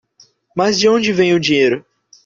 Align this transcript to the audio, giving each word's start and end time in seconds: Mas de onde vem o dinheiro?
Mas 0.55 0.79
de 0.79 0.89
onde 0.89 1.13
vem 1.13 1.35
o 1.35 1.39
dinheiro? 1.39 1.85